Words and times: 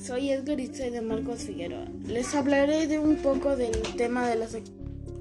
soy 0.00 0.30
Edgar 0.30 0.58
Itze 0.58 0.90
de 0.90 1.02
Marcos 1.02 1.40
Figueroa. 1.40 1.84
Les 2.06 2.34
hablaré 2.34 2.86
de 2.86 2.98
un 2.98 3.16
poco 3.16 3.56
del 3.56 3.82
tema 3.96 4.28
de 4.28 4.36
las... 4.36 4.56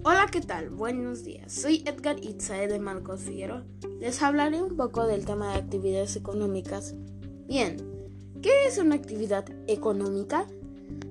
Hola, 0.04 0.28
¿qué 0.32 0.40
tal? 0.40 0.70
Buenos 0.70 1.26
días. 1.26 1.52
Soy 1.52 1.84
Edgar 1.86 2.24
Itzae 2.24 2.70
de 2.70 2.80
Marcos 2.80 3.21
Figueroa. 3.21 3.66
Les 4.00 4.21
hablaré 4.21 4.62
un 4.62 4.78
poco 4.78 5.05
del 5.05 5.26
tema 5.26 5.52
de 5.52 5.60
actividades 5.60 6.16
económicas. 6.16 6.96
Bien, 7.48 7.76
¿qué 8.42 8.52
es 8.68 8.78
una 8.78 8.96
actividad 8.96 9.46
económica? 9.68 10.48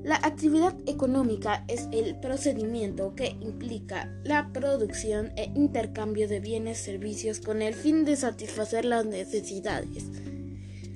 La 0.02 0.16
actividad 0.16 0.74
económica 0.86 1.64
es 1.68 1.88
el 1.92 2.18
procedimiento 2.20 3.14
que 3.14 3.36
implica 3.40 4.10
la 4.24 4.50
producción 4.50 5.30
e 5.36 5.52
intercambio 5.54 6.26
de 6.26 6.40
bienes 6.40 6.80
y 6.80 6.84
servicios 6.84 7.40
con 7.40 7.60
el 7.60 7.74
fin 7.74 8.06
de 8.06 8.16
satisfacer 8.16 8.86
las 8.86 9.04
necesidades 9.04 10.06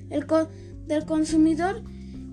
del 0.09 1.05
consumidor 1.05 1.83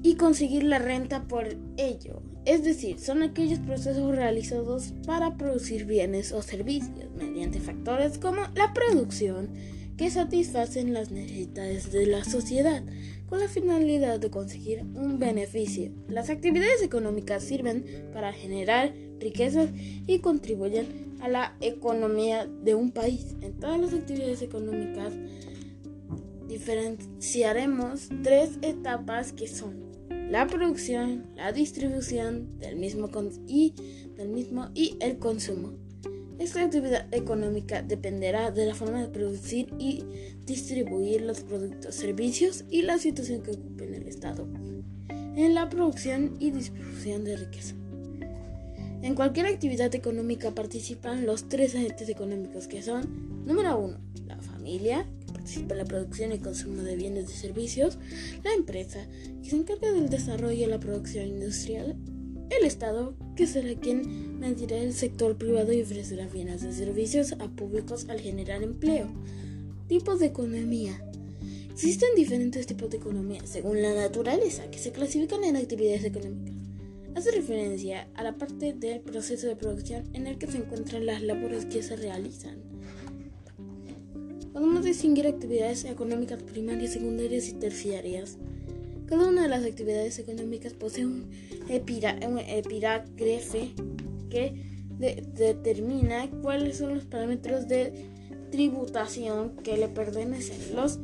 y 0.02 0.14
conseguir 0.14 0.64
la 0.64 0.78
renta 0.78 1.24
por 1.28 1.48
ello. 1.76 2.22
Es 2.44 2.64
decir, 2.64 2.98
son 2.98 3.22
aquellos 3.22 3.58
procesos 3.58 4.14
realizados 4.14 4.94
para 5.06 5.36
producir 5.36 5.84
bienes 5.84 6.32
o 6.32 6.42
servicios 6.42 7.10
mediante 7.16 7.60
factores 7.60 8.18
como 8.18 8.42
la 8.54 8.72
producción 8.72 9.50
que 9.96 10.10
satisfacen 10.10 10.94
las 10.94 11.10
necesidades 11.10 11.92
de 11.92 12.06
la 12.06 12.24
sociedad 12.24 12.82
con 13.28 13.38
la 13.38 13.48
finalidad 13.48 14.18
de 14.18 14.30
conseguir 14.30 14.80
un 14.94 15.18
beneficio. 15.18 15.92
Las 16.08 16.30
actividades 16.30 16.82
económicas 16.82 17.44
sirven 17.44 17.84
para 18.12 18.32
generar 18.32 18.94
riquezas 19.20 19.68
y 20.06 20.18
contribuyen 20.20 21.16
a 21.20 21.28
la 21.28 21.54
economía 21.60 22.46
de 22.46 22.74
un 22.74 22.90
país. 22.90 23.36
En 23.42 23.52
todas 23.60 23.78
las 23.78 23.92
actividades 23.92 24.40
económicas 24.40 25.12
diferenciaremos 26.48 28.08
tres 28.22 28.58
etapas 28.62 29.32
que 29.32 29.46
son 29.46 29.89
la 30.30 30.46
producción, 30.46 31.26
la 31.36 31.52
distribución 31.52 32.58
del 32.58 32.76
mismo 32.76 33.10
y, 33.46 33.74
del 34.16 34.28
mismo 34.28 34.70
y 34.74 34.96
el 35.00 35.18
consumo. 35.18 35.72
Esta 36.38 36.62
actividad 36.62 37.12
económica 37.12 37.82
dependerá 37.82 38.50
de 38.50 38.64
la 38.64 38.74
forma 38.74 39.02
de 39.02 39.08
producir 39.08 39.74
y 39.78 40.04
distribuir 40.46 41.20
los 41.20 41.40
productos, 41.40 41.94
servicios 41.94 42.64
y 42.70 42.82
la 42.82 42.96
situación 42.98 43.42
que 43.42 43.50
ocupe 43.50 43.84
en 43.84 43.94
el 43.94 44.06
Estado 44.06 44.46
en 45.36 45.54
la 45.54 45.68
producción 45.68 46.36
y 46.38 46.50
distribución 46.50 47.24
de 47.24 47.36
riqueza. 47.36 47.74
En 49.02 49.14
cualquier 49.14 49.46
actividad 49.46 49.94
económica 49.94 50.50
participan 50.50 51.24
los 51.24 51.48
tres 51.48 51.74
agentes 51.74 52.08
económicos 52.08 52.68
que 52.68 52.82
son, 52.82 53.44
número 53.46 53.78
1, 53.78 53.98
familia, 54.60 55.06
que 55.26 55.32
participa 55.32 55.72
en 55.72 55.78
la 55.78 55.84
producción 55.86 56.32
y 56.32 56.38
consumo 56.38 56.82
de 56.82 56.94
bienes 56.94 57.30
y 57.30 57.32
servicios, 57.32 57.96
la 58.44 58.52
empresa, 58.52 59.06
que 59.42 59.48
se 59.48 59.56
encarga 59.56 59.90
del 59.90 60.10
desarrollo 60.10 60.66
y 60.66 60.66
la 60.66 60.78
producción 60.78 61.28
industrial, 61.28 61.96
el 62.50 62.66
Estado, 62.66 63.14
que 63.36 63.46
será 63.46 63.74
quien 63.80 64.38
medirá 64.38 64.76
el 64.76 64.92
sector 64.92 65.38
privado 65.38 65.72
y 65.72 65.80
ofrecerá 65.80 66.26
bienes 66.26 66.62
y 66.62 66.72
servicios 66.72 67.32
a 67.32 67.48
públicos 67.48 68.06
al 68.10 68.20
generar 68.20 68.62
empleo. 68.62 69.06
Tipos 69.88 70.20
de 70.20 70.26
economía. 70.26 71.02
Existen 71.70 72.10
diferentes 72.16 72.66
tipos 72.66 72.90
de 72.90 72.98
economía 72.98 73.40
según 73.46 73.80
la 73.80 73.94
naturaleza, 73.94 74.70
que 74.70 74.78
se 74.78 74.92
clasifican 74.92 75.42
en 75.44 75.56
actividades 75.56 76.04
económicas 76.04 76.60
hace 77.14 77.32
referencia 77.32 78.08
a 78.14 78.22
la 78.22 78.36
parte 78.36 78.72
del 78.72 79.00
proceso 79.00 79.46
de 79.48 79.56
producción 79.56 80.08
en 80.14 80.26
el 80.26 80.38
que 80.38 80.46
se 80.46 80.58
encuentran 80.58 81.06
las 81.06 81.22
labores 81.22 81.66
que 81.66 81.82
se 81.82 81.96
realizan. 81.96 82.69
Distinguir 84.90 85.28
actividades 85.28 85.84
económicas 85.84 86.42
primarias, 86.42 86.94
secundarias 86.94 87.46
y 87.46 87.52
terciarias. 87.52 88.38
Cada 89.06 89.28
una 89.28 89.42
de 89.42 89.48
las 89.48 89.64
actividades 89.64 90.18
económicas 90.18 90.72
posee 90.72 91.06
un, 91.06 91.30
epígrafe 91.68 93.72
que 94.30 94.64
determina 94.98 96.28
cuáles 96.42 96.78
son 96.78 96.96
los 96.96 97.04
parámetros 97.04 97.68
de 97.68 98.04
tributación 98.50 99.54
que 99.62 99.76
le 99.76 99.86
pertenecen. 99.86 100.74
Los 100.74 100.98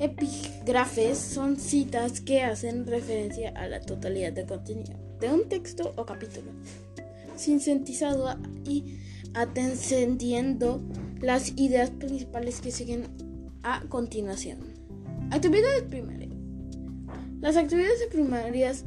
epígrafes 0.00 1.18
son 1.18 1.60
citas 1.60 2.20
que 2.20 2.42
hacen 2.42 2.88
referencia 2.88 3.50
a 3.50 3.68
la 3.68 3.80
totalidad 3.80 4.32
de 4.32 4.46
contenido 4.46 4.94
de 5.20 5.32
un 5.32 5.48
texto 5.48 5.92
o 5.94 6.04
capítulo, 6.04 6.50
sintetizado 7.36 8.36
y 8.64 8.98
atendiendo 9.32 10.80
las 11.20 11.52
ideas 11.56 11.90
principales 11.90 12.60
que 12.60 12.72
siguen 12.72 13.27
a 13.62 13.82
continuación. 13.88 14.58
Actividades 15.30 15.82
primarias. 15.82 16.32
Las 17.40 17.56
actividades 17.56 18.06
primarias 18.10 18.84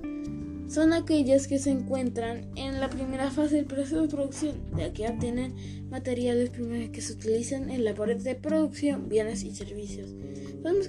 son 0.67 0.93
aquellas 0.93 1.47
que 1.47 1.59
se 1.59 1.69
encuentran 1.69 2.49
en 2.55 2.79
la 2.79 2.89
primera 2.89 3.29
fase 3.29 3.57
del 3.57 3.65
proceso 3.65 4.01
de 4.01 4.07
producción, 4.07 4.55
de 4.75 4.93
que 4.93 5.07
obtienen 5.07 5.53
materiales 5.89 6.49
primarios 6.49 6.91
que 6.91 7.01
se 7.01 7.13
utilizan 7.13 7.69
en 7.69 7.83
labores 7.83 8.23
de 8.23 8.35
producción, 8.35 9.09
bienes 9.09 9.43
y 9.43 9.53
servicios. 9.53 10.15
Podemos 10.61 10.87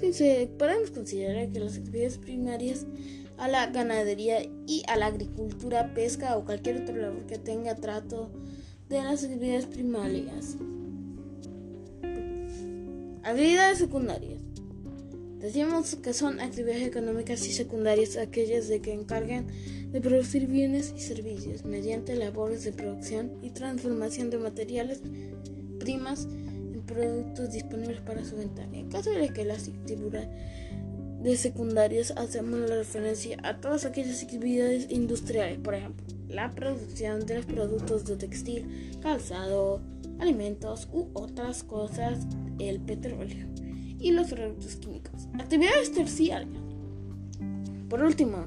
considerar 0.90 1.50
que 1.50 1.60
las 1.60 1.76
actividades 1.76 2.18
primarias 2.18 2.86
a 3.38 3.48
la 3.48 3.66
ganadería 3.66 4.44
y 4.66 4.84
a 4.86 4.96
la 4.96 5.06
agricultura, 5.06 5.94
pesca 5.94 6.36
o 6.36 6.44
cualquier 6.44 6.82
otra 6.82 6.96
labor 6.96 7.26
que 7.26 7.38
tenga 7.38 7.74
trato 7.74 8.30
de 8.88 9.02
las 9.02 9.24
actividades 9.24 9.66
primarias. 9.66 10.56
Actividades 13.24 13.78
secundarias. 13.78 14.40
Decimos 15.38 15.94
que 15.94 16.12
son 16.12 16.40
actividades 16.40 16.82
económicas 16.82 17.46
y 17.46 17.52
secundarias 17.52 18.16
aquellas 18.16 18.66
de 18.66 18.80
que 18.80 18.92
encargan 18.92 19.46
de 19.92 20.00
producir 20.00 20.48
bienes 20.48 20.92
y 20.96 21.00
servicios 21.00 21.64
mediante 21.64 22.16
labores 22.16 22.64
de 22.64 22.72
producción 22.72 23.38
y 23.40 23.50
transformación 23.50 24.30
de 24.30 24.38
materiales 24.38 25.02
primas 25.78 26.24
en 26.24 26.82
productos 26.84 27.52
disponibles 27.52 28.00
para 28.00 28.24
su 28.24 28.36
venta. 28.36 28.64
En 28.72 28.88
caso 28.88 29.10
de 29.10 29.28
que 29.28 29.44
las 29.44 29.68
actividades 29.68 30.28
de 31.22 31.36
secundarias 31.36 32.12
hacemos 32.16 32.58
la 32.58 32.74
referencia 32.74 33.38
a 33.44 33.60
todas 33.60 33.84
aquellas 33.84 34.20
actividades 34.20 34.90
industriales, 34.90 35.60
por 35.60 35.76
ejemplo, 35.76 36.04
la 36.28 36.50
producción 36.50 37.24
de 37.24 37.40
productos 37.44 38.04
de 38.04 38.16
textil, 38.16 38.90
calzado, 39.00 39.80
alimentos 40.18 40.88
u 40.92 41.06
otras 41.14 41.62
cosas 41.62 42.26
el 42.58 42.80
petróleo 42.80 43.46
y 43.98 44.12
los 44.12 44.28
productos 44.28 44.76
químicos. 44.76 45.28
Actividades 45.38 45.92
terciarias. 45.92 46.62
Por 47.88 48.02
último, 48.02 48.46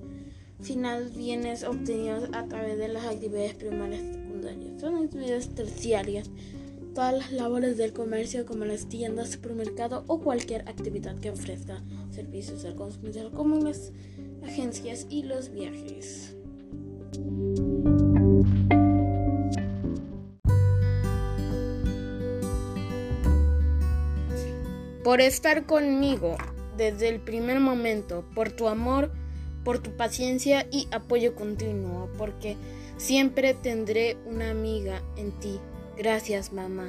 final 0.61 1.11
bienes 1.17 1.65
obtenidos 1.65 2.29
a 2.33 2.45
través 2.47 2.79
de 2.79 2.89
las 2.89 3.07
actividades 3.07 3.55
primarias 3.55 4.03
y 4.03 4.13
secundarias. 4.13 4.81
Son 4.81 4.97
actividades 4.97 5.55
terciarias 5.55 6.31
todas 6.95 7.15
las 7.15 7.33
labores 7.33 7.77
del 7.77 7.93
comercio 7.93 8.47
como 8.47 8.65
las 8.65 8.89
tiendas, 8.89 9.31
supermercado 9.31 10.05
o 10.07 10.21
cualquier 10.21 10.69
actividad 10.69 11.19
que 11.19 11.31
ofrezca 11.31 11.83
servicios 12.11 12.65
al 12.65 12.75
consumidor 12.75 13.33
como 13.33 13.57
las 13.59 13.93
agencias 14.43 15.07
y 15.09 15.23
los 15.23 15.51
viajes. 15.51 16.35
Por 25.05 25.21
estar 25.21 25.67
conmigo 25.67 26.37
desde 26.77 27.09
el 27.09 27.21
primer 27.21 27.59
momento, 27.61 28.25
por 28.35 28.53
tu 28.53 28.69
amor, 28.69 29.11
por 29.65 29.79
tu 29.79 29.97
paciencia 29.97 30.67
y 30.71 30.89
apoyo 30.93 31.35
continuo, 31.35 32.09
porque 32.17 32.57
siempre 32.97 33.55
tendré 33.55 34.17
una 34.27 34.51
amiga 34.51 35.03
en 35.17 35.33
ti. 35.41 35.59
Gracias, 36.01 36.51
mamá. 36.51 36.89